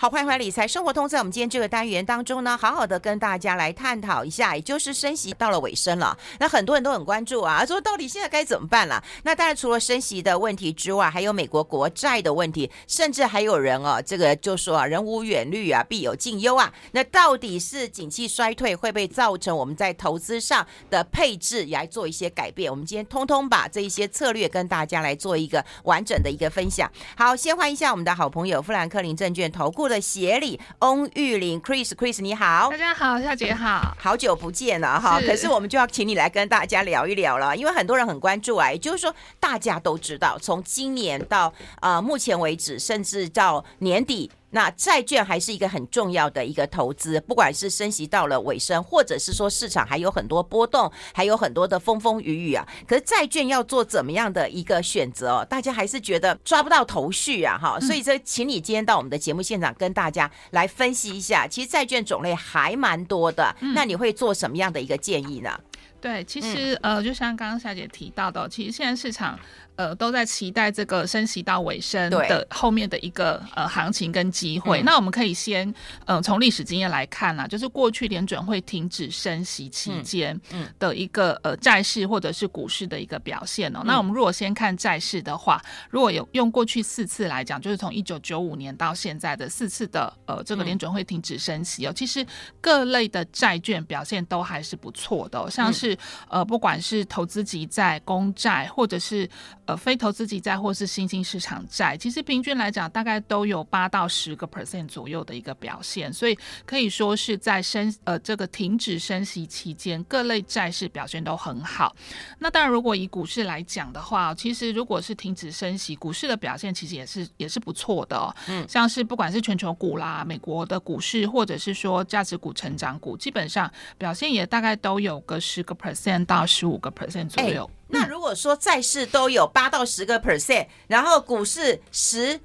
[0.00, 9.04] 好，欢迎回来理财生活通，在我们今天这个单元当中呢，好好的跟大家来探讨一下，也就是升息到了尾声了，那很多人都很关注啊，说到底现在该怎么办了？
[9.24, 16.72] 那当然除了升息的问题之外，还有美国国债的问题，甚至还有人哦，这个就说啊，人无远虑啊，必有近忧啊。
[16.92, 22.70] 那到底是景气衰退会不会造成我们在投资上的配置来做一些改变？
[22.70, 26.90] 我们今天通通把这一些策略跟大家来做一个完整的一个分享。
[27.18, 35.20] 好，先欢迎一下我们的好朋友富兰克林证券投顾的协理翁玉玲，Chris，Chris 你好，大家好，夏姐好，好久不见了哈。
[35.20, 44.30] 可是我们就要请你来跟大家聊一聊了，因为很多人很关注啊，也就是说大家都知道，从今年到呃目前为止，甚至到年底。
[44.50, 52.66] 那债券还是一个很重要的一个投资，不管是升息到了尾声，或者是说市场还有很多波动，还有很多的风风雨雨啊。
[52.86, 55.46] 可是债券要做怎么样的一个选择哦？
[55.48, 57.78] 大家还是觉得抓不到头绪啊，哈。
[57.80, 61.46] 所以这，请你今天到我们的节目现场跟大家来分析一下。
[61.46, 65.58] 其实债券种类还蛮多的，那你会做什么样的一个建议呢？
[66.00, 69.38] 对，其实呃，就像刚刚夏姐提到的，其实现在市场。
[69.80, 74.82] 呃，都在期待这个升息到尾声的后面的一个呃行情跟机会。
[74.82, 75.72] 嗯、那我们可以先
[76.04, 80.38] 呃从历史经验来看啊，就是过去联准会停止升息期间
[80.78, 83.80] 的一个呃债市或者是股市的一个表现哦。
[83.82, 85.58] 嗯、那我们如果先看债市的话，
[85.88, 92.26] 如果有用过去四次来讲，就是从一九九五年到现在的四次的呃这个联准会停止升息哦，其实
[92.60, 95.96] 各类的债券表现都还是不错的、哦，像是
[96.28, 99.26] 呃不管是投资级债、公债或者是。
[99.70, 111.94] 呃，非投资级债或是新兴市场债，其实平均来讲，大概都有八到十个 percent 左右的一个表现，所以可以说是在升呃这个停止升息期间，各类债市表现都很好。
[112.40, 118.34] 那当然，如果以股市来讲的话，其实如果是停止升息，股市的表现其实也是也是不错的哦。
[118.48, 127.64] 嗯，像是不管是全球股啦、美国的股市，或者是说价值股、成长股，基本上表现也大概都有个十个 percent 到十五个 percent 左右。
[127.64, 132.40] 欸那如果说债市都有八到十个 percent，然后股市十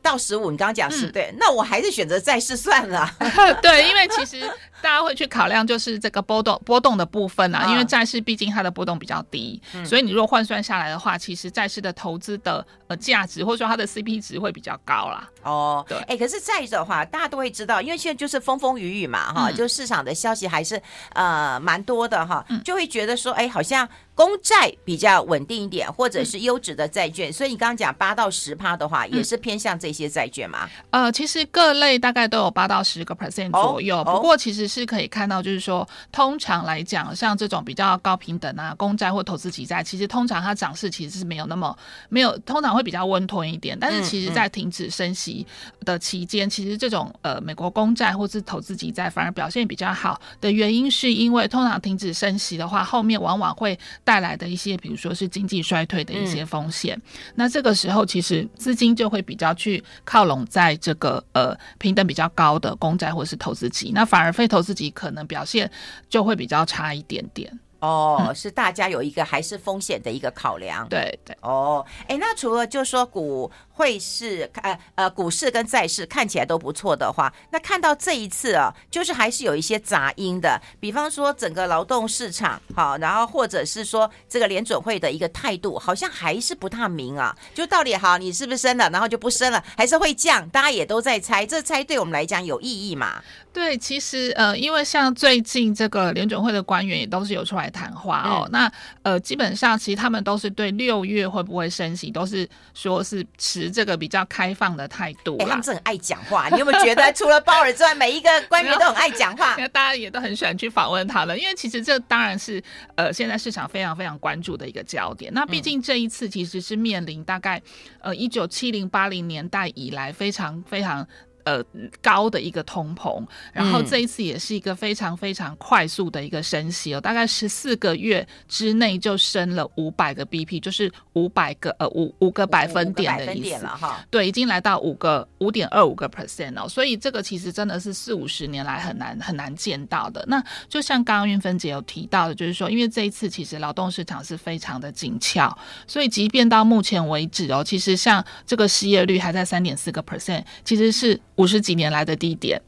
[0.00, 3.10] 到十五，你刚刚讲是对，嗯、那我还是选择债市算了。
[3.62, 4.50] 对，因为其实。
[4.82, 15.28] 大家会去考量就是这个波动波动的部分啊，因为债市毕竟它的波动比较低，嗯、所以你如果换算下来的话，其实债市的投资的呃价值或者说它的 CP 值会比较高啦。
[15.44, 20.80] 哦，对，哎，可是债的话，大家都会知道，因为现在就是风风雨雨嘛，哈、嗯，就市场的消息还是
[21.14, 27.30] 呃蛮多的哈，就会觉得说，哎，好像公债比较稳定一点，或者是优质的债券。
[27.30, 30.68] 嗯、所以你刚刚讲八到十趴的话，也是偏向这些债券嘛？
[30.90, 34.71] 呃，其实各类大概都有八到十个 percent 左右，哦、不过其实。
[34.72, 41.76] 是可以看到，就是说，通常来讲，像这种比较高平等啊，公债或投资级债，其实通常它涨势其实是没有那么
[42.08, 43.76] 没有，通常会比较温吞一点。
[43.78, 45.46] 但是，其实在停止升息
[45.84, 56.98] 的期间，其实这种呃美国公债或是投资级债反而表现比较好的原因，是因为通常停止升息的话，后面往往会带来的一些，比如说是经济衰退的一些风险。
[57.34, 64.61] 那这个时候，其实资金就会比较去靠拢在这个呃平等比较高的公债或是投资级，那反而非投。
[64.62, 65.70] 自己可能表现
[66.08, 67.58] 就会比较差一点点。
[67.80, 71.36] 哦，嗯、是大家有一个还是风险的一个考量，对对。
[71.40, 73.50] 哦，哎，那除了就说股。
[73.74, 80.60] 汇市呃呃，股市跟债市看起来都不错的话，那看到这一次啊，就是还是有一些杂音的。
[80.78, 87.34] 比方说整个劳动市场好，然后或者是说这个联准会的一个态度，好像还是不太明啊。
[87.54, 90.46] 就到底好，你是不是升了，然后就不升了，还是会降？
[90.50, 93.22] 大家也都在猜，这猜对我们来讲有意义吗？
[93.52, 98.44] 对，其实呃，因为像最近这个联准会的官员也都是有出来谈话哦。
[98.46, 98.72] 嗯、那
[99.02, 103.62] 呃，基本上其实他们都是对六月会不会升息，都是说是持。
[103.72, 106.48] 这个比较开放的态度，欸，他们是很爱讲话。
[106.52, 109.56] 你有没有觉得，除了鲍尔之外，每一个官员都很爱讲话？
[109.72, 112.62] 大家也都很喜欢去访问他了，因为其实这当然是
[112.94, 115.32] 呃，现在市场非常非常关注的一个焦点。
[115.32, 117.60] 那毕竟这一次其实是面临大概
[118.00, 121.06] 呃一九七零八零年代以来非常非常。
[121.44, 121.64] 呃，
[122.00, 134.04] 高的一个通膨，然后这一次也是一个非常非常快速的一个升息哦，大概十四个月之内就升了五百个 BP，就是五百个呃五五个百分点的意思了哈。
[134.10, 140.24] 对，已经来到五个五点二五个 percent 哦，所以这个其实真的是四五十年来很难很难见到的。
[140.28, 145.52] 那就像刚刚运芬姐有提到的，就是说，因为这一次其实劳动市场是非常的紧俏，
[145.86, 151.20] 所以即便到目前为止哦，其实像这个失业率还在三点四个 percent，其实是。
[151.36, 152.60] 五十几年来的低点，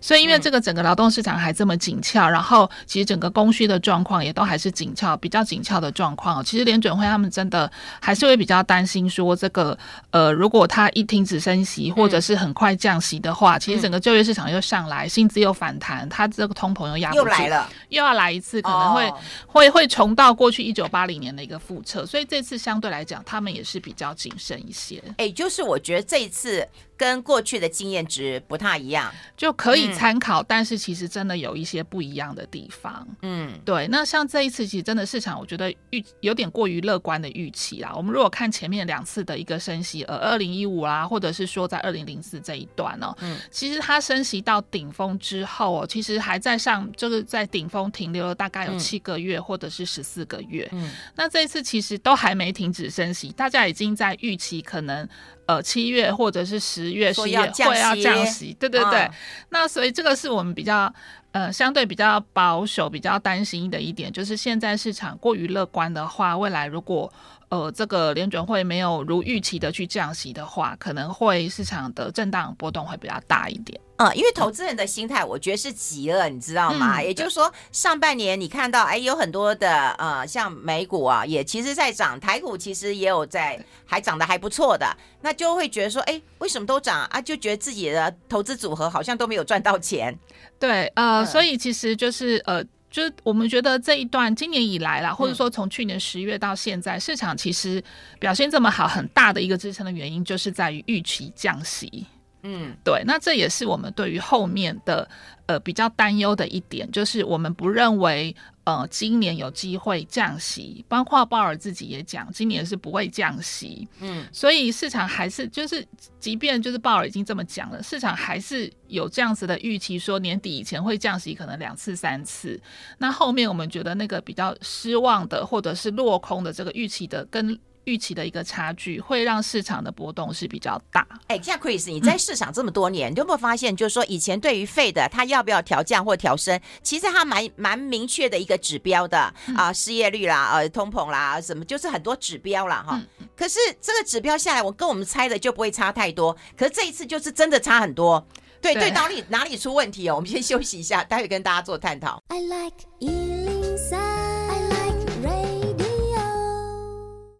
[0.00, 6.44] 所以因为这个整个劳动市场还这么紧俏，然后其实整个供需的状况也都还是紧俏，比较紧俏的状况。
[6.44, 7.70] 其实联准会他们真的
[8.00, 9.76] 还是会比较担心说，这个
[10.10, 19.12] 呃，如果他一停止升息，或者是很快降息的话，其实整个就业市场又上来，薪资又反弹，他这个通膨又压不住，又来了，又要来一次，可能会
[19.46, 22.06] 会会重到过去一九八零年的一个复测。
[22.06, 25.02] 所以这次相对来讲，他们也是比较谨慎一些。
[25.18, 26.66] 哎，就是我觉得这一次。
[27.00, 33.06] 跟过去的经验值不太一样，就可以参考，嗯，但是其实真的有一些不一样的地方。
[33.22, 33.86] 嗯，对。
[33.88, 37.92] 那像这一次，其实真的市场，我觉得预有点过于乐观的预期啦。
[37.94, 50.68] 我们如果看前面两次的一个升息，呃，二零一五啦，或者是说在二零零四这一段哦，嗯，其实它升息到顶峰之后，哦，其实还在上，就是在顶峰停留了大概有七个月，或者是十四个月。
[50.72, 55.08] 嗯，那这一次其实都还没停止升息，大家已经在预期可能。
[55.50, 59.10] 呃，七月或者是十月、十月会要降息，对对对。
[59.48, 60.92] 那所以这个是我们比较
[61.32, 67.12] 呃相对比较保守、比较担心的一点，就是现在市场过于乐观的话，未来如果
[67.50, 73.78] 呃这个联准会没有如预期的去降息的话，可能会市场的震荡波动会比较大一点。
[73.96, 76.98] 嗯，因为投资人的心态，我觉得是急了，你知道吗？
[76.98, 87.20] 嗯、也就是说，上半年你看到，哎，有很多的呃，像美股啊，也其实在涨，台股其实也有在，还涨得还不错的，那就会觉得说，哎，为什么都涨啊？
[87.20, 90.18] 就觉得自己的投资组合好像都没有赚到钱。
[90.58, 97.82] 对，呃，嗯、所以其实就是呃，就是我们觉得这一段今年以来啦，或者说从去年十月到现在，嗯、市场其实
[98.18, 102.04] 表现这么好，很大的一个支撑的原因，就是在于预期降息。
[102.42, 105.08] 嗯，对，那这也是我们对于后面的
[105.46, 108.34] 呃比较担忧的一点，就是我们不认为
[108.64, 113.86] 呃今年有机会降息，包括鲍尔自己也讲，今年是不会降息。
[114.00, 115.86] 嗯，所以市场还是就是，
[116.18, 122.60] 即便就是鲍尔已经这么讲了，市场还是有这样子的预期，说年底以前会降息，可能两次三次。
[122.98, 127.58] 那后面我们觉得那个比较失望的，或者是落空的这个预期的跟。
[127.90, 131.04] 预期的一个差距会让市场的波动是比较大。
[131.26, 142.84] 哎，像 Chris，你在市场这么多年，嗯、你有没有发现，就是说以前对于费的它要不要调降或调升，其实它蛮蛮明确的一个指标的、嗯、啊，失业率啦，呃，通膨啦，什么就是很多指标啦。
[142.86, 143.26] 哈、嗯。
[143.36, 146.36] 可是这个指标下来，我跟我们猜的就不会差太多。
[146.56, 148.24] 可是这一次就是真的差很多。
[148.60, 150.16] 对对，到底哪里出问题哦？
[150.16, 152.22] 我们先休息一下，待会跟大家做探讨。
[152.28, 152.76] I like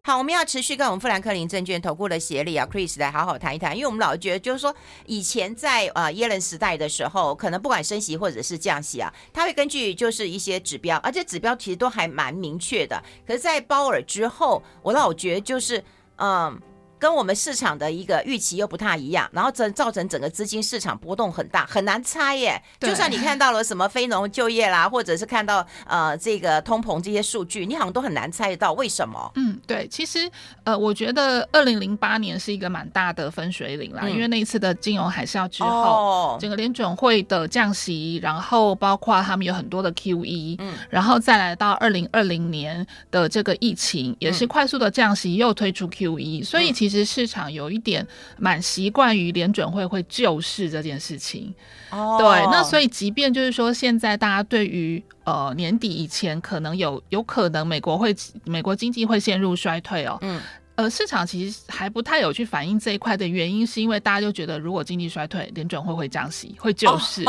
[0.03, 4.75] 好，我们要持续跟我们富兰克林证券投顾的协力啊，Chris 来好好谈一谈，因为我们老觉得就是说，
[5.05, 12.99] 以前在呃耶伦时代的时候，可能不管升息或者是降息啊，他会根据就是一些指标，而且指标其实都还蛮明确的。
[13.27, 15.83] 可是，在鲍尔之后，我老觉得就是
[16.15, 16.59] 嗯。
[17.01, 22.61] 跟我们市场的一个预期又不太一样，然后整造成整个资金市场波动很大，很难猜耶。
[22.79, 29.31] 就算你看到了什么非农就业啦，或者是看到呃这个通膨这些数据，你好像都很难猜得到为什么。
[29.33, 30.29] 嗯，对，其实
[30.63, 46.90] 呃，我觉得二零零八年是一个蛮大的分水岭啦，嗯、因为那一次的金融海啸之后，哦、整个联准会的降息，然后包括他们有很多的 QE，嗯，然后再来到二零二零年的这个疫情，也是快速的降息，又推出 QE，、嗯、所以其实。
[46.91, 48.05] 其实市场有一点
[48.37, 51.53] 蛮习惯于联准会会救市这件事情，
[51.89, 60.41] 哦，对，那所以即便就是说现在大家对于呃年底以前可能有有可能美国会美国经济会陷入衰退哦，嗯，
[60.75, 67.23] 呃，市场其实还不太有去反映这一块的原因，是因为大家就觉得如果经济衰退，联准会会降息，会救市。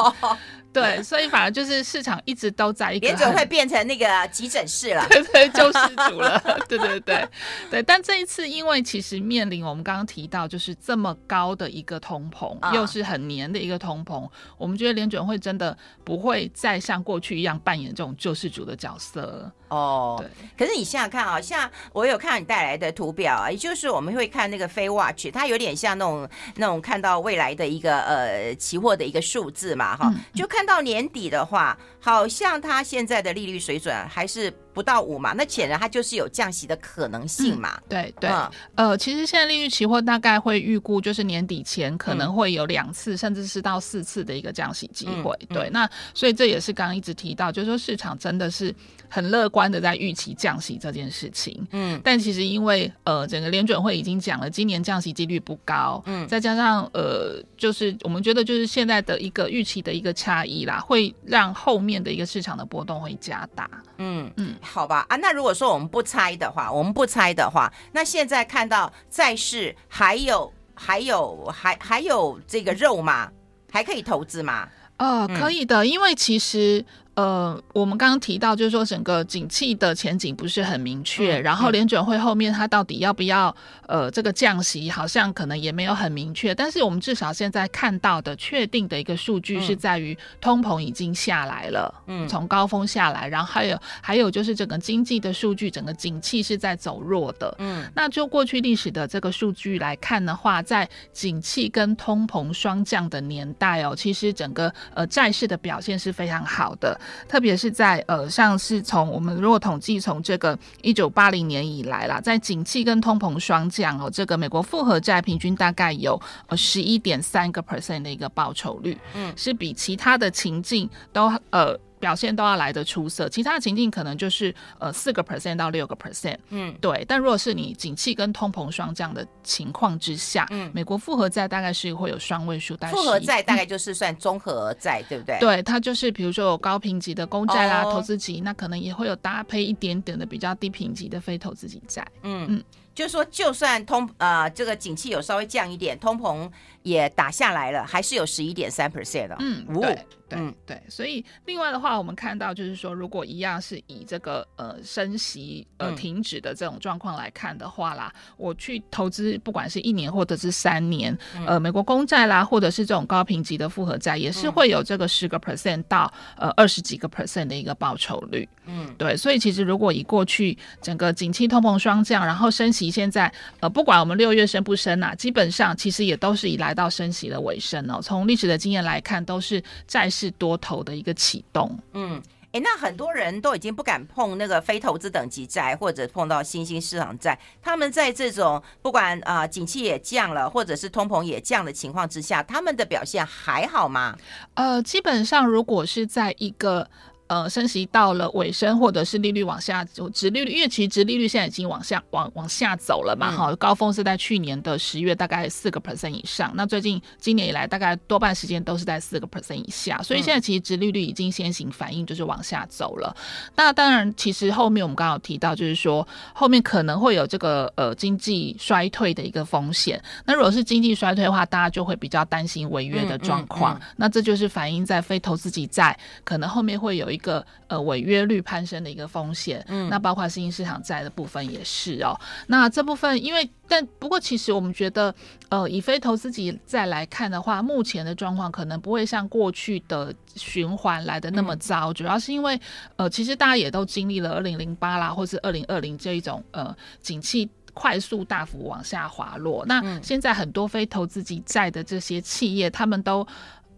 [0.73, 7.29] 对，所以反而就是市场一直都在一个，联准会变成那个急诊室了，对 对，救世主了， 对对对
[7.71, 7.83] 对。
[7.83, 14.27] 但这一次，因为其实面临我们刚刚提到，就是这么高的一个通膨，嗯、又是很黏的一个通膨，
[14.57, 20.17] 我们觉得联准会真的不会再像过去一样扮演这种救世主的角色哦。
[20.19, 20.29] 对。
[20.57, 26.27] 可是你想想看啊，像我有看到你带来的图表啊，也就是我们会看那个 FedWatch，它有点像那种
[26.57, 30.62] 那种看到未来的一个呃期货的一个数字嘛，哈，就看。
[30.65, 37.75] 到年底的话，好像它现在的利率水准还是不到五嘛，那显然它就是有降息的可能性嘛。
[37.77, 45.37] 嗯、对对，嗯、呃，其实现在利率期货大概会预估，就是年底前可能会有两次，嗯、甚至是到四次的一个降息机会。
[45.49, 48.75] 对，那所以这也是刚刚一直提到，就是说市场真的是
[49.09, 51.67] 很乐观的在预期降息这件事情。
[51.73, 56.03] 嗯，但其实因为呃，整个联准会已经讲了，今年降息几率不高。
[56.07, 63.69] 嗯，再加上呃，就是我们觉得就是现在的一个预期的一个差异啦，会让后面的一个市场的波动会加大。
[63.99, 64.55] 嗯嗯。
[64.63, 73.31] 好吧啊，那如果说我们不猜的话，我们不猜的话，那现在看到债市还有还有还还有这个肉吗？
[73.71, 74.69] 还可以投资吗？
[74.99, 76.85] 呃，可以的，因为其实。
[77.15, 83.55] 呃，我们刚刚提到，就是说整个景气的前景不是很明确，嗯、然后联准会后面它到底要不要
[83.87, 86.55] 呃这个降息，好像可能也没有很明确。
[86.55, 106.99] 但是我们至少现在看到的确定的一个数据是在于通膨已经下来了，嗯，从高峰下来，然后还有还有就是整个经济的数据，整个景气是在走弱的，嗯，那就过去历史的这个数据来看的话，在景气跟通膨双降的年代哦，其实整个呃债市的表现是非常好的。
[107.29, 121.79] 特别是在呃，像是从我们如果统计从这个一九八零年以来啦，在景气跟通膨双降哦，这个美国复合债平均大概有呃十一点三个 percent 的一个报酬率，嗯，是比其他的情境都呃。
[122.03, 127.05] 表现都要来得出色，其他的情境可能就是呃四个 percent 到六个 percent，嗯，对。
[127.07, 135.39] 但如果是你景气跟通膨双降的情况之下，嗯，美国复合债大概是会有双位数，但是复合债大概就是算综合债，嗯，对不对？
[135.39, 142.47] 对，它就是比如说有高评级的公债啦，哦，投资级，那可能也会有搭配一点点的比较低评级的非投资级债，嗯。
[142.49, 146.51] 嗯，就是说就算通呃这个景气有稍微降一点，通膨
[146.83, 149.97] 也打下来了，还是有十一点三 percent 的，嗯，对。
[150.33, 168.49] 对、嗯、对，所以另外的话，我们看到就是说，如果一样是以这个呃升息呃停止的这种状况来看的话啦，嗯、我去投资，不管是一年或者是三年，嗯、呃，美国公债啦，或者是这种高评级的复合债，也是会有这个十个 percent 到呃二十几个 percent 的一个报酬率。
[168.65, 178.01] 嗯，对，所以其实如果以过去整个景气通膨双降，然后升息，现在呃不管我们六月升不升啊，基本上其实也都是以来到升息的尾声哦。
[178.01, 180.22] 从历史的经验来看，都是债市。
[180.23, 187.37] 是多头的一个启动，嗯，哎，那很多人都已经不敢碰那个非投资等级债，或者碰到新兴市场债。
[187.61, 194.17] 他们在这种不管啊、呃，景气也降了，或者是通膨也降的情况之下，他们的表现还好吗？
[194.55, 196.89] 呃，基本上如果是在一个。
[197.33, 206.53] 呃，升息到了尾声，或者是利率往下走，殖利率，因为其实殖利率现在已经往下往往下走了嘛，哈、嗯，高峰是在去年的十月，大概四个 percent 以上。
[206.55, 213.17] 那最近今年以来，大概多半时间都是在四个 percent 以下，所以现在其实殖利率已经先行反应，就是往下走了。
[213.57, 219.99] 那当然，其实后面我们刚刚有提到，就是说后面可能会有这个呃经济衰退的一个风险。
[220.27, 223.81] 那如果是经济衰退的话，大家就会比较担心违约的状况。
[223.97, 227.33] 那这就是反映在非投资级债可能后面会有一个。
[227.33, 232.19] 个呃违约率攀升的一个风险，嗯，那包括新兴市场债的部分也是哦。
[232.49, 235.15] 那这部分因为但不过其实我们觉得，
[235.49, 242.61] 呃，以非投资级债来看的话，目前的状况可能不会像过去的循环来的那么糟，嗯、主要是因为
[242.97, 249.65] 呃，其实大家也都经历了二零零八啦，或是二零二零这一种呃景气快速大幅往下滑落。
[249.67, 253.25] 那现在很多非投资级债的这些企业，他们都。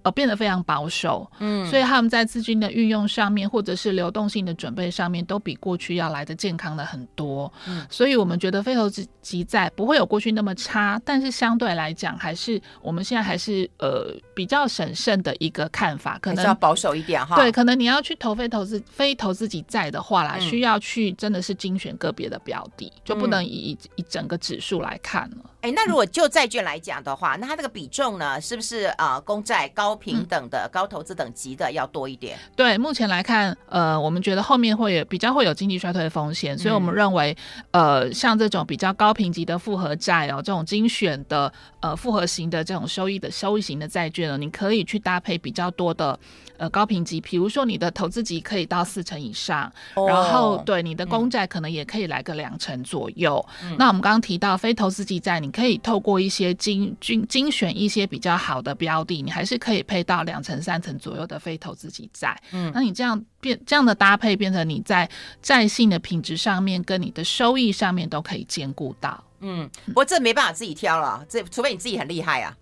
[0.04, 7.50] 呃，变得非常保守，嗯，所以他们在资金的运用上面，或者是流动性的准备上面，都比过去要来的健康的很多。
[7.66, 17.36] 嗯，所以我们觉得非投资级债不会有过去那么差，但是相对来讲，还是我们现在还是呃比较审慎的一个看法，可能要保守一点哈。
[17.36, 25.36] 对，可能你要去投非投资非投资级债的话啦，嗯，需要去真的是精选个别的标的，就不能以，嗯，以整个指数来看了。
[25.62, 32.38] 哎，那如果就债券来讲的话，那它这个比重呢，是不是啊，呃，公债高评等的，嗯，高投资等级的要多一点？
[32.56, 37.36] 对，目前来看，呃，我们觉得后面会有比较会有经济衰退的风险，所以我们认为，
[37.70, 46.18] 呃，像这种比较高评级的复合债哦，这种精选的呃复合型的这种收益的收益型的债券呢，你可以去搭配比较多的。
[46.56, 53.44] 呃，高评级，比如说你的投资级可以到四成以上，哦、然后对你的公债可能也可以来个两成左右。
[53.62, 62.40] 嗯、那我们刚刚提到非投资级债，你可以透过一些精精精选一些比较好的标的，你还是可以配到两成三成左右的非投资级债。
[62.52, 65.08] 嗯，那你这样变这样的搭配，变成你在
[65.42, 69.22] 债性的品质上面跟你的收益上面都可以兼顾到。
[69.40, 72.56] 嗯，不过这没办法自己挑了，这除非你自己很厉害啊。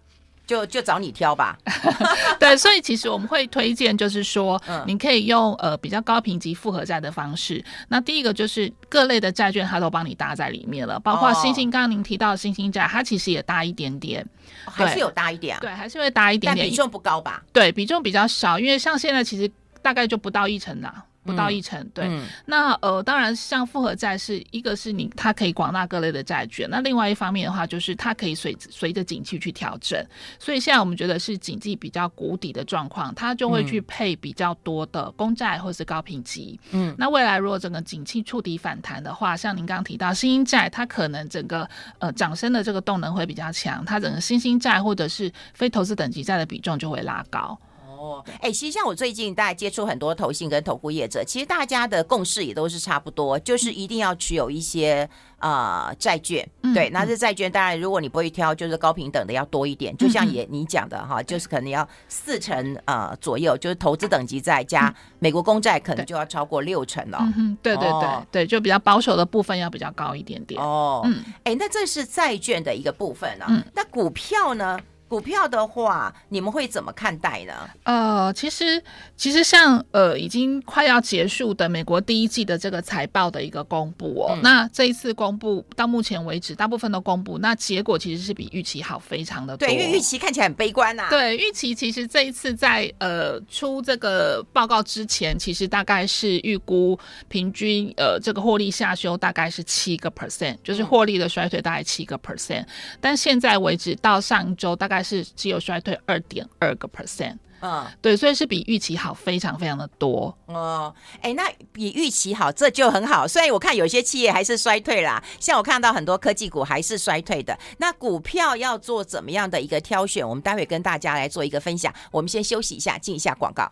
[0.52, 1.56] 就就找你挑吧，
[2.38, 7.64] 对，所以其实我们会推荐，就是说，你可以用呃比较高评级复合债的方式。
[7.88, 14.26] 那第一个就是各类的债券，它都帮你搭在里面了，包括新兴，刚刚您提到的新兴债，它其实也搭一点点，
[14.66, 15.60] 还是有搭一点啊？
[15.60, 17.42] 对，还是会搭一点点，但比重不高吧？
[17.50, 21.02] 对，比重比较少，因为像现在其实大概就不到一成啦。
[21.24, 22.04] 不到一成，嗯、对。
[22.06, 30.04] 嗯、那呃，当然，像复合债是一个是你它可以广纳各类的债券，那另外一方面的话，就是它可以随随着景气去调整。
[30.38, 36.58] 所以现在我们觉得是景气比较谷底的状况，它就会去配比较多的公债或是高评级。
[36.70, 47.58] 嗯，那未来如果整个景气触底反弹的话，像您刚刚提到新兴债，它可能整个呃涨升的这个动能会比较强，它整个新兴债或者是非投资等级债的比重就会拉高。
[48.02, 56.46] 哦，哎、欸，其实像我最近大概接触很多投信跟投顾业者，其实大家的共识也都是差不多，就是一定要持有一些呃债券。
[56.62, 59.96] 嗯、对，那这债券当然如果你不会挑，就是高平等的要多一点。
[59.96, 67.18] 就像也你讲的哈，就是可能要四成呃左右，就是投资等级再加美国公债，可能就要超过六成了。
[67.36, 70.60] 嗯对对对、哦、对，就比较保守的部分要比较高一点点。
[70.60, 73.46] 哦，嗯，哎、欸，那这是债券的一个部分啊。
[73.48, 74.76] 嗯，那股票呢？
[75.12, 77.52] 股票的话，你们会怎么看待呢？
[77.82, 78.82] 呃，其实
[79.14, 89.68] 其实像呃已经快要结束的美国第一季的这个财报的一个公布哦，嗯、那这一次公布到目前为止，大部分都公布，那结果其实是比预期好非常的多。
[89.68, 91.10] 对，因为预期看起来很悲观呐、啊。
[91.10, 102.66] 对，预期其实这一次在呃出这个报告之前，其实大概是预估平均呃这个获利下修大概是七个 percent，就是获利的衰退大概七个 percent，、嗯、
[102.98, 105.01] 但现在为止到上周大概。
[105.02, 110.94] 是只有衰退二点二个 percent，嗯，对，所以是比预期好非常非常的多哦。
[111.16, 113.26] 哎、欸，那比预期好，这就很好。
[113.26, 117.58] 虽然我看有些企业还是衰退啦，像我看到很多科技股还是衰退的。
[117.78, 120.28] 那股票要做怎么样的一个挑选？
[120.28, 121.92] 我们待会跟大家来做一个分享。
[122.10, 123.70] 我们先休息一下，进一下广告。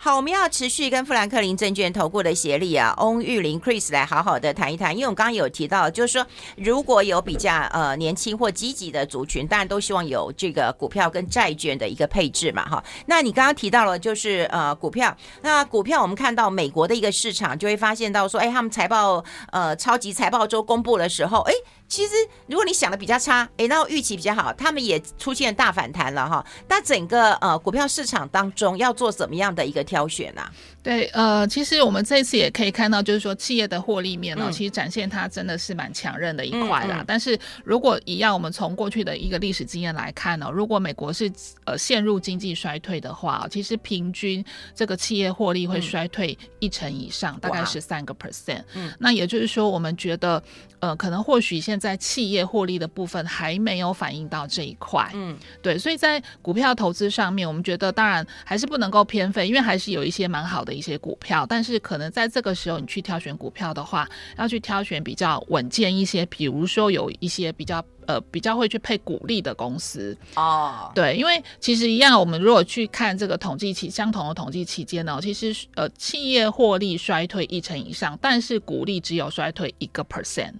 [0.00, 4.96] 好，我们要持续跟富兰克林证券投顾的协力啊，翁玉玲 Chris 来好好的谈一谈。
[4.96, 6.24] 因为我刚刚有提到，就是说
[6.56, 12.84] 如果有比较呃年轻或积极的族群，当然都希望有这个股票跟债券的一个配置嘛，哈。
[13.06, 21.52] 那你刚刚提到了就是呃股票，那股票我们看到美国的一个市场，就会发现到说，哎，他们财报呃超级财报周公布的时候，哎。
[21.88, 22.14] 其实，
[22.46, 26.44] 如果你想的比较差，诶，那预期比较好，他们也出现大反弹了哈。
[26.68, 30.42] 那整个呃股票市场当中要做怎么样的一个挑选呢、
[30.88, 37.00] 对，呃，其实我们这一次也可以看到，就是说企业的获利面呢、哦，嗯、其实展现它真的是蛮强韧的一块啦。
[37.00, 41.30] 嗯嗯、但是如果一样，我们从过去的一个历史经验来看呢、哦，如果美国是
[41.66, 44.42] 呃陷入经济衰退的话，其实平均
[44.74, 48.62] 这个企业获利会衰退一成以上，嗯、大概是三个 percent。
[48.72, 50.42] 嗯，那也就是说，我们觉得
[50.80, 55.06] 呃，可能或许现在企业获利的部分还没有反映到这一块。
[55.12, 60.77] 嗯，对，所以在股票投资上面，我们觉得当然还是不能够偏废，因为还是有一些蛮好的。
[60.78, 70.90] 的一些股票，但是可能在这个时候你去挑选股票的话，要去挑选比较稳健一些，比如说有一些比较呃比较会去配股利的公司哦。
[70.94, 80.54] 对，因为其实一样，我们如果去看这个统计期相同的统计期间呢，其实呃企业获利衰退一成以上，但是股利只有衰退一个 percent。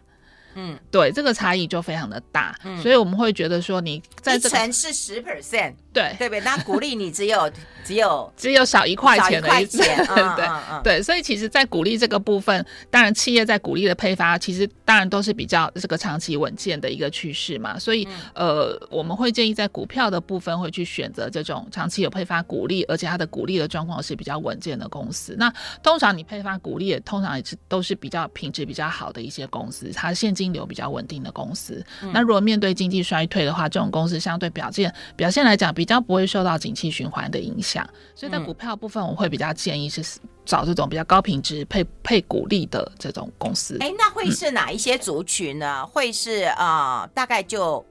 [0.60, 5.74] 嗯，对，这个差异就非常的大，嗯、所以我们会觉得说你在这个一成是十 percent。
[5.90, 6.40] 对对不对？
[6.42, 7.50] 那鼓励你只有
[7.84, 17.78] 只有只有少一块钱的一块钱，对、对，所以其实，在鼓励这个部分，当然企业在鼓励的配发，其实当然都是比较这个长期稳健的一个趋势嘛。
[17.78, 25.34] 所以，嗯、呃，我们会建议在股票的部分会去选择这种长期有配发鼓励，而且它的鼓励的状况是比较稳健的公司。
[25.38, 31.84] 那通常你配发鼓励，也通常也是都是比较品质比较好的一些公司，它现金流比较稳定的公司。
[32.02, 35.88] 嗯、那如果面对经济衰退的话，这种公司相对表现表现来讲比。
[35.88, 43.78] 较不会受到景气循环的影响，所以在股票部分，我会比较建议是找这种比较高品质配配股利的这种公司。
[43.80, 45.78] 哎，那会是哪一些族群呢？
[45.80, 47.82] 嗯、会是啊、呃，大概就。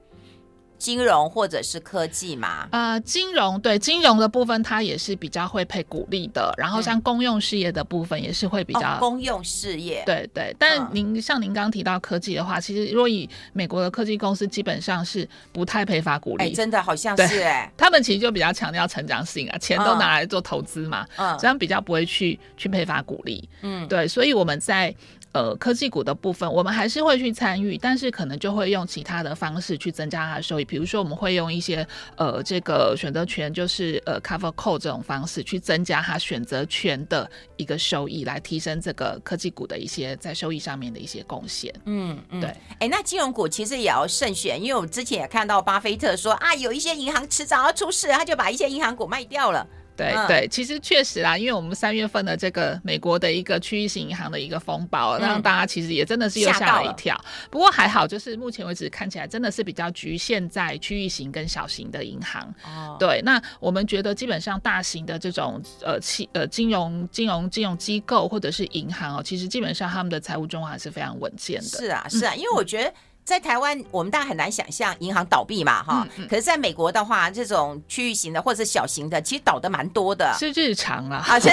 [0.78, 2.68] 金融或者是科技嘛？
[2.72, 6.54] 呃，金融对金融的部分，它也是比较会配股利的。
[6.58, 10.04] 然后像公用事业的部分，也是会比较、哦、公用事业。
[10.06, 16.46] 对对，但您、嗯、像您刚刚提到科技的话，其实如果以美国的科技公司，基本上是不太配发股利。
[16.46, 23.50] 哎，真的好像是哎，他们其实就比较强调成长性啊，钱都拿来做投资嘛，嗯，这样比较不会去去配发股利。
[23.62, 24.94] 嗯，对，所以我们在。
[25.34, 30.66] 呃，科技股的部分，我们还是会去参与，但是可能就会用其他的方式去增加它的收益。
[30.68, 41.74] 比如说，我们会用一些呃，这个选择权，就是呃，cover call 这种方式去增加它选择权的一个收益，来提升这个科技股的一些在收益上面的一些贡献。
[41.86, 42.54] 嗯嗯，对。
[42.80, 49.66] 哎，那金融股其实也要慎选，因为我之前也看到巴菲特说啊，有一些银行迟早要出事，他就把一些银行股卖掉了。
[49.98, 57.20] 对对，其实确实啦，因为我们三月份的这个美国的一个区域性银行的一个风暴，让大家其实也真的是又吓了一跳。
[57.50, 62.42] 不过还好，就是目前为止看起来真的是比较局限在区域型跟小型的银行。
[62.64, 71.66] 哦，对，那我们觉得基本上大型的这种呃企呃金融金融金融机构或者是银行哦，其实基本上他们的财务状况还是非常稳健的。
[71.68, 72.94] 是啊，是啊，因为我觉得。
[73.28, 81.50] 在台湾我们大家很难想象银行倒闭嘛，哈、嗯嗯，可是在美国的话，这种区域型的或者是小型的，其实倒的蛮多的，是日常啊，啊，是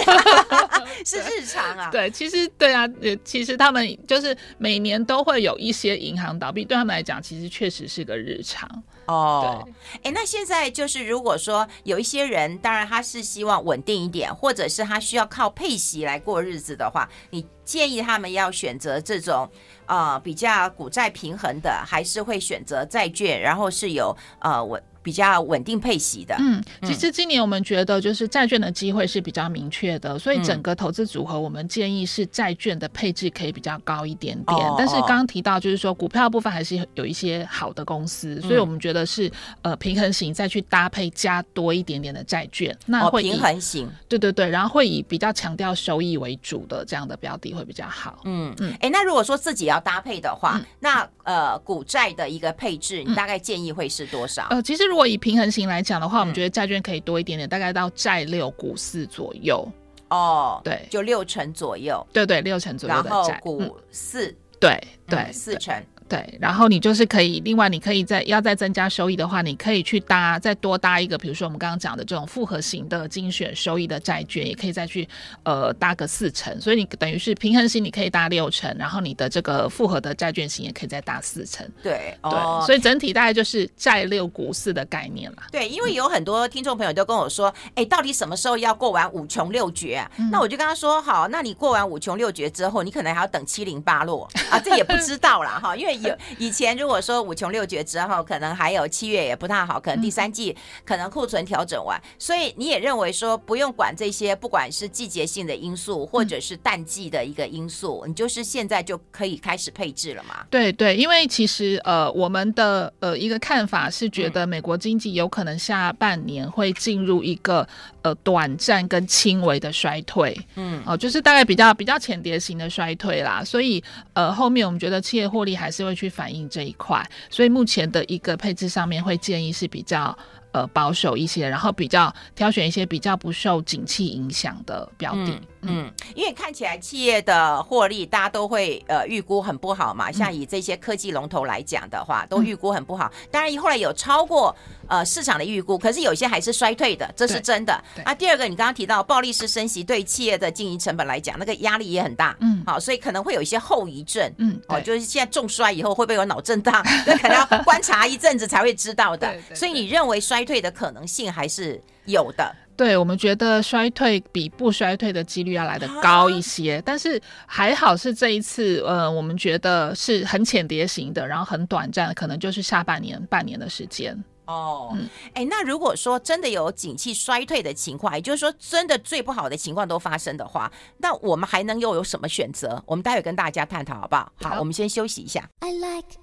[1.05, 2.89] 是日常啊， 对，其实对啊，
[3.25, 8.71] 其实他们就是每年都会有一些银行倒闭，对他们来讲，其实确实是个日常。
[9.07, 9.73] 哦，对，
[10.05, 19.49] 哎，那现在就是如果说有一些人，当然他是希望稳定一点，或者是他需要靠配息来过日子的话，你建议他们要选择这种
[19.87, 24.83] 呃比较股债平衡的，还是会选择债券，然后是有呃稳。
[25.05, 34.59] 比较稳定配息的，嗯，其实今年我们觉得就是债券的机会是比较明确的，所以整个投资组合我们建议是债券的配置可以比较高一点点。
[34.59, 48.21] 哦、但是刚刚提到就是说股票部分还是有一些好的公司，所以我们觉得是呃平衡型再去搭配加多一点点的债券，那会、哦、平衡型，对对对，然后会以比较强调收益为主的这样的标的会比较好。
[48.25, 54.47] 嗯嗯，哎，那如果说自己要搭配的话，嗯、那呃股债的一个配置，你大概建议会是多少？
[54.49, 54.85] 呃，其实。
[54.94, 59.67] 如果以平衡型来讲的话，我们觉得债券可以多一点点，大概到债六股四左右。
[60.11, 62.07] 哦，对，就六成左右。
[62.13, 63.11] 对对，六成左右的债。
[63.11, 65.75] 然后股四，对对，四成。
[66.09, 75.09] 对，然后你就是可以，另外你可以再要再增加收益的话，你可以去搭再多搭一个，比如说我们刚刚讲的这种复合型的精选收益的债券，也可以再去
[75.45, 81.67] 呃搭个四成，所以你等于是平衡型你可以搭六成，然后你的这个复合的债券型也可以再搭四成。
[81.83, 85.39] 对对、哦，所以整体大概就是债六股四的概念了。
[85.51, 90.11] 对，因为有很多听众朋友都跟我说，哎，到底什么时候要过完五穷六绝啊？
[90.19, 96.75] 嗯、那我就跟他说，好，那你过完五穷六绝之后，你可能还要等七零八落啊，这也不知道啦哈，因为 有以前。
[96.75, 110.45] 如果说五穷六绝之后，可能还有七月也不太好，可能第三季可能库存调整完，嗯，所以你也认为说不用管这些，不管是季节性的因素或者是淡季的一个因素，嗯，你就是现在就可以开始配置了嘛？
[110.51, 117.67] 对对，因为其实呃，我们的呃一个看法是觉得美国经济有可能下半年会进入一个
[118.03, 123.83] 呃短暂跟轻微的衰退，嗯，哦，呃，就是大概比较比较浅碟型的衰退啦，所以
[124.15, 130.17] 呃后面我们觉得企业获利还是会去反映这一块，所以目前的一个配置上面会建议是比较
[130.53, 135.41] 呃保守一些，然后比较挑选一些比较不受景气影响的标的。
[135.67, 140.11] 嗯，因为看起来企业的获利，大家都会呃预估很不好嘛。
[140.11, 143.11] 像以这些科技龙头来讲的话，都预估很不好。
[143.31, 144.55] 当然，后来有超过
[144.89, 147.73] 呃市场的预估，可是有些还是衰退的，这是真的。
[148.05, 152.37] 啊，第二个，你刚刚提到暴力式升息对企业的经营成本来讲，那个压力也很大。
[152.41, 154.33] 嗯，好，所以可能会有一些后遗症。
[154.39, 156.83] 嗯，哦，就是现在重摔以后会不会有脑震荡？
[157.07, 159.35] 那可能要观察一阵子才会知道的。
[159.55, 162.55] 所以你认为衰退的可能性还是有的？
[162.77, 174.23] 对，我们觉得衰退比不衰退的几率要来得高一些，但是还好是这一次，呃，我们觉得是很浅碟型的，然后很短暂，可能就是下半年半年的时间。
[174.47, 182.83] 哦，嗯，哎，那如果说真的有景气衰退的情况，也就是说真的最不好的情况都发生的话，那我们还能又有什么选择？
[182.87, 184.33] 我们待会跟大家探讨好不好？
[184.43, 185.49] 好，我们先休息一下。
[185.61, 186.19] I like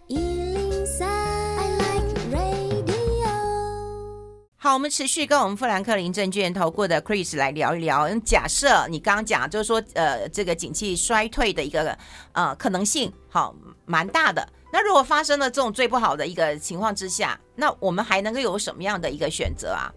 [4.64, 8.08] 好，我们持续跟我们富兰克林证券投顾的 Chris 来聊一聊。
[8.20, 11.98] 假设你刚刚讲，就是说，呃，这个景气衰退的一个
[12.34, 14.48] 呃可能性，好，蛮大的。
[14.72, 19.92] 那如果发生了这种最不好的一个情况之下，那我们还能够有什么样的一个选择啊？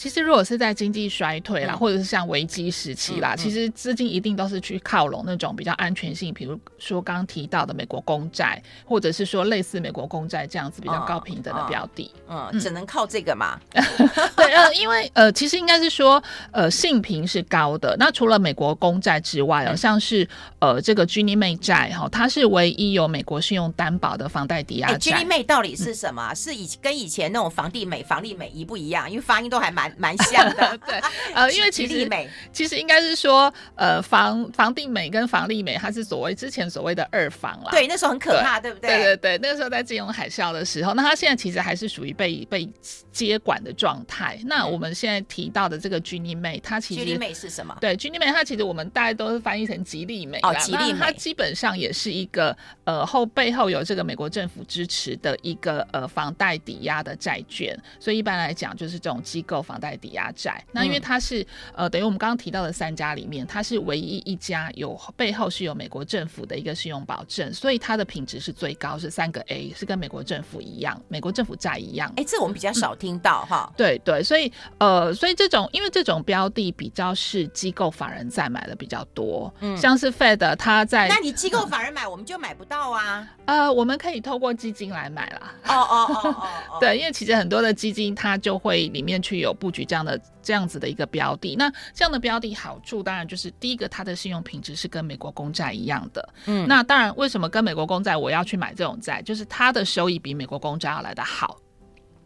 [0.00, 12.10] 其实，如果是在经济衰退啦，嗯、或者是像危机时期啦，嗯嗯、其实资金一定都是去靠拢那种比较安全性，比如说刚刚提到的美国公债，或者是说类似美国公债这样子比较高平等的标的。
[12.26, 13.60] 嗯，只能靠这个嘛？
[14.34, 17.94] 对，呃，因为呃，其实应该是说，呃，性平是高的。
[17.98, 20.26] 那除了美国公债之外，哦，像是
[20.60, 25.12] 呃这个 Ginnie Mae 债哈，它是唯一有美国信用担保的房贷抵押债。
[25.12, 26.30] Ginnie Mae 到底是什么？
[26.32, 29.06] 嗯、是以跟以前那种房地美、房利美一不一样？
[29.10, 29.89] 因为发音都还蛮。
[29.96, 31.00] 蛮像的， 对，
[31.34, 37.70] 呃，因为其实美其实应该是说，呃，房房地美跟房利美，它是所谓之前所谓的二房了。
[37.70, 38.90] 对，那时候很可怕，对，对不对？
[38.90, 42.70] 对对对，那个时候在金融海啸的时候，那它现在其实还是属于被被
[43.10, 44.38] 接管的状态。
[44.44, 47.74] 那我们现在提到的这个 Ginnie Mae，它其实 Ginnie Mae 是什么？
[47.80, 60.62] 对，Ginnie Mae 它其实我们大家都是翻译成吉利美哦，吉利美，它基本上也是一个呃后背后有这个美国政府支持的一个呃房贷抵押的债券，所以一般来讲就是这种机构房房贷抵押债。
[60.72, 72.08] 那因为它是呃，等于我们刚刚提到的三家里面，它是唯一一家有背后是有美国政府的一个信用保证，所以它的品质是最高，是三个 A，是跟美国政府一样，美国政府债一样。
[72.10, 73.74] 哎、欸，这我们比较少听到哈、嗯。
[73.76, 83.26] 对对，所以呃，所以这种因为这种标的比较是机构法人在买的比较多，嗯，像是 Fed 它在，那你机构法人买，我们就买不到啊。
[83.46, 85.54] 呃，我们可以透过基金来买啦。
[85.68, 91.54] 哦哦哦 对，因为其实很多的基金它就会里面去有布局这样的这样子的一个标的。
[91.54, 96.28] 那这样的标的好处当然就是第一个，它的信用品质是跟美国公债一样的。
[96.46, 101.56] 嗯，那当然为什么跟美国公债我要去买这种债，就是它的收益比美国公债要来的好。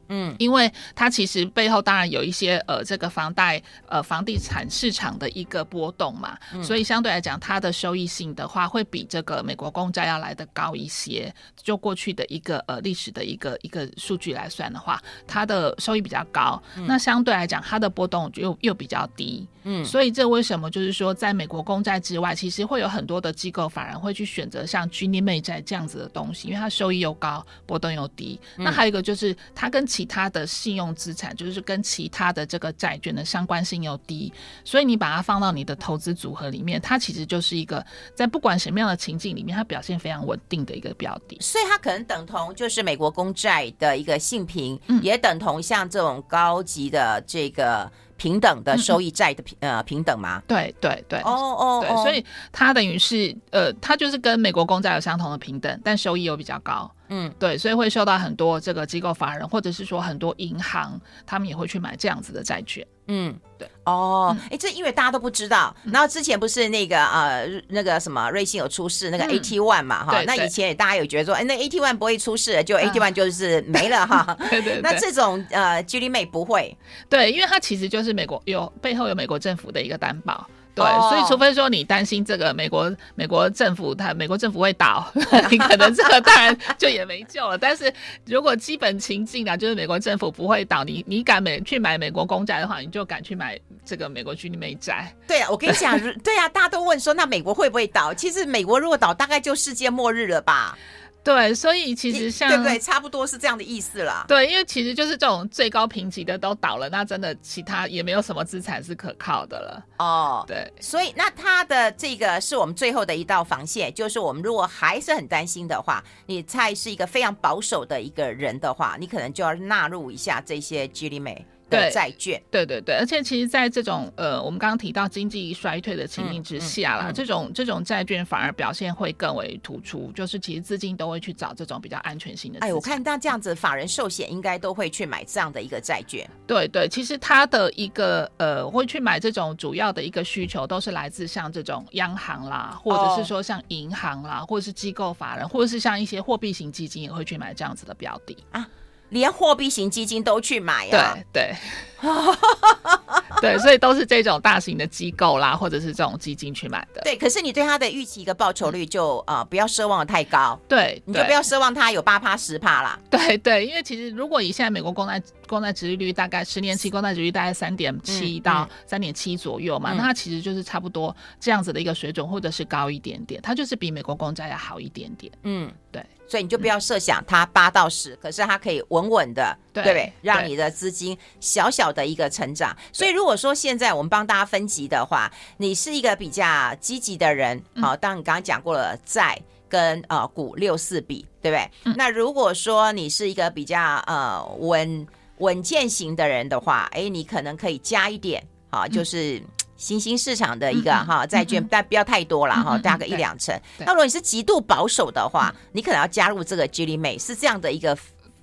[0.08, 11.32] 嗯，因为它其实背后当然有一些呃，这个房贷呃房地产市场的一个波动嘛，嗯、所以相对来讲，它的收益性的话，会比这个美国公债要来的高一些。
[11.56, 19.46] 就过去的一个呃历史的一个一个数据来算的话，它的收益比较高，嗯、那相对来讲，它的波动又又比较低。
[19.64, 28.38] 嗯，所以这为什么就是说，在美国公债之外，其实会有很多的机构反而会去选择像 Ginnie Mae 债这样子的东西，因为它收益又高，波动又低。
[28.56, 34.32] 嗯、那还有一个就是它跟其他的信用资产，就是跟其他的这个债券的相关性又低，
[34.64, 41.38] 所以你把它放到你的投资组合里面，它其实就是一个在不管什么样的情境里面，它表现非常稳定的一个标的。
[41.40, 50.42] 所以它可能等同就是美国公债的一个性评，嗯、也等同像这种高级的这个平等的收益债的平、嗯、呃平等吗？
[50.46, 56.90] 对对对，哦哦，对，所以它等于是呃，它就是跟美国公债有相同的平等，但收益又比较高。
[57.08, 62.86] 嗯，对，所以会受到很多这个机构法人，或者是说很多银行，他们也会去买这样子的债券。
[63.06, 74.36] 嗯，对，哦，哎、嗯，这因为大家都不知道，然后之前不是那个呃那个什么瑞幸有出事那个 AT One 嘛，哈、嗯，那以前也大家有觉得说，哎，那 AT One 不会出事，就 AT One 就是没了哈。
[74.50, 74.80] 对，对对。
[74.82, 76.76] 那这种呃 Ginnie Mae 不会，
[77.08, 80.48] 对，因为它其实就是美国有背后有美国政府的一个担保。
[80.74, 85.08] 对，所以除非说你担心这个美国美国政府，它美国政府会倒，
[85.48, 87.56] 你可能这个当然就也没救了。
[87.56, 87.92] 但是
[88.26, 95.14] 如果基本情境啊，就是美国政府不会倒，你你敢美去买美国公债的话，你就敢去买这个美国 Ginnie Mae 债。
[95.28, 98.12] 对啊，我跟你讲，对啊，大家都问说，那美国会不会倒？
[98.12, 100.76] 其实美国如果倒，大概就世界末日了吧。
[101.24, 102.78] 对，所以其实像对不对？
[102.78, 104.26] 差不多是这样的意思啦。
[104.28, 109.82] 对，因为其实就是这种最高评级的都倒了，那真的其他也没有什么资产是可靠的了。
[109.98, 121.42] 哦，对，所以那它的这个是我们最后的一道防线，就是我们如果还是很担心的话，你蔡是一个非常保守的一个人的话，你可能就要纳入一下这些 Ginnie Mae。
[121.70, 132.60] 对债券，对对对，而且其实，在这种呃，我们刚刚提到经济衰退的情形之下啦，嗯嗯嗯、这种这种债券反而表现会更为突出，就是其实资金都会去找这种比较安全性的。
[132.60, 136.28] 哎，我看到这样子，法人寿险应该都会去买这样的一个债券。
[136.46, 148.68] 对对，其实它的一个呃，会去买这种主要的一个需求，都是来自像这种央行啦，或者是说像银行啦，哦、或者是机构法人，或者是像一些货币型基金也会去买这样子的标的啊。
[149.10, 151.16] 连货币型基金都去买啊？
[151.32, 151.56] 对对。
[153.40, 157.00] 对，所以都是这种大型的机构啦，或者是这种基金去买的。
[157.02, 160.58] 对，可是你对它的预期一个报酬率就啊、呃，不要奢望的太高。
[160.68, 162.98] 对，你就不要奢望它有八趴十趴啦。
[163.08, 175.32] 对对，因为其实如果以现在美国公债公债殖利率大概十年期公债殖利率大概三点七到三点七左右嘛，那它其实就是差不多这样子的一个水准，或者是高一点点，它就是比美国公债要好一点点。
[175.44, 176.04] 嗯，对。
[176.26, 180.12] 所以你就不要设想它八到十，可是它可以稳稳的，对，对不对？
[180.22, 182.76] 让你的资金小小的一个成长。
[182.92, 191.70] 所以如果说现在我们帮大家分级的话，你是一个比较积极的人，好，当你刚刚讲过了债跟呃股六四比，对不对？
[191.84, 195.06] 嗯、那如果说你是一个比较呃稳
[195.38, 199.38] 稳健型的人的话，哎，你可能可以加一点，好，就是。
[199.38, 199.44] 嗯
[199.76, 203.58] 新兴市场的一个哈债券，但不要太多了哈，大概一两成。
[203.78, 207.96] 那如果你是极度保守的话，你可能要加入这个 Ginnie Mae，是这样的一个。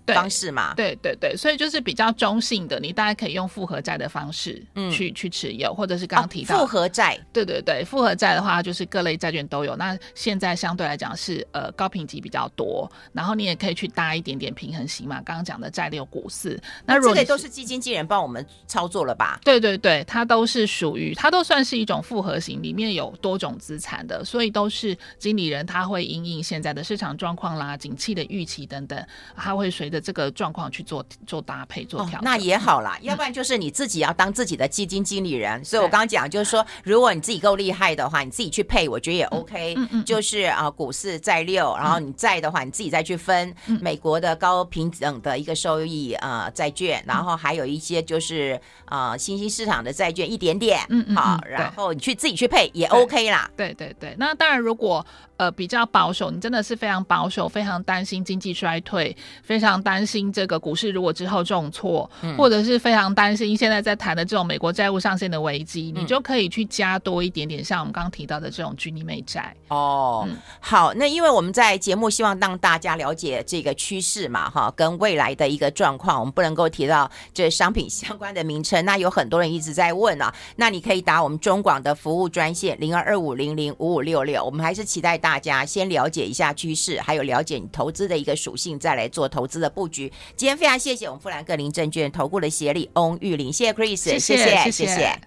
[0.08, 4.54] 方式嘛，对对对，所以就是比较中性的，你大概可以用复合债的方式
[4.92, 9.76] 去、嗯、去持有，或者是刚刚提到、哦、复合债，对对对，复合债的话就是各类债券都有。
[9.76, 19.40] 那现在相对来讲是呃高评级比较多，然后你也可以去搭一点点平衡型嘛，刚刚讲的债六股四，那如果这类都是基金经理人帮我们操作了吧？
[19.44, 32.98] 对对对，它都是属于它都算是一种复合型，里面有多种资产的，所以都是经理人他会因应现在的市场状况啦、景气的预期等等，他会随着这个状况去做做搭配做调整，哦，那也好啦。
[33.02, 35.60] 要不然就是你自己要当自己的基金经理人。
[35.60, 39.76] 嗯、所以我刚刚讲就是说，如果你自己够厉害的话，你自己去配，我觉得也 OK。
[39.76, 53.50] 嗯嗯，就是啊，股市在六，然后你在的话，你自己再去分美国的高平等的一个收益啊债券，然后还有一些就是啊新兴市场的债券一点点，嗯嗯，好，然后你去自己去配也 OK 啦。
[53.58, 55.06] 对对对，那当然如果。
[55.38, 69.56] 呃，比较保守，你真的是非常保守，非常担心经济衰退，非常担心这个股市如果之后重挫，嗯、或者是非常担心现在在谈的这种美国债务上限的危机，嗯、你就可以去加多一点点，像我们刚刚提到的这种居尼美债。
[69.70, 78.84] 哦，嗯、好，那因为我们在节目希望让大家了解这个趋势嘛，哈，跟未来的一个状况，我们不能够提到这商品相关的名称。
[78.84, 85.12] 那有很多人一直在问啊，那你可以打我们中广的服务专线零二二五零零五五六六，我们还是期待。
[85.22, 90.12] 大家先了解一下趋势，还有了解你投资的一个属性，再来做投资的布局。
[90.36, 94.44] 今天非常谢谢我们富兰克林证券投顾的协理翁玉玲，谢谢 Chris，谢谢谢谢。
[94.44, 95.20] 谢谢谢谢。